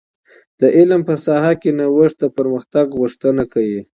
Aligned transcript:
د 0.59 0.61
علم 0.77 1.01
په 1.09 1.15
ساحه 1.25 1.53
کي 1.61 1.69
نوښت 1.77 2.17
د 2.21 2.25
پرمختګ 2.37 2.85
غوښتنه 2.99 3.43
کوي. 3.53 3.81